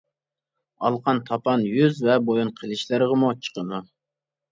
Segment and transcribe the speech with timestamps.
[0.87, 3.83] ئالىقان، تاپان يۈز ۋە بويۇن قىلىشلىرىغىمۇ چىقىدۇ.